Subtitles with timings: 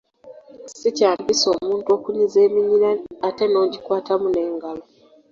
[0.79, 2.89] Si kya mpisa omuntu okunyiza eminyira
[3.27, 4.83] ate n’ogikwatamu n’engalo.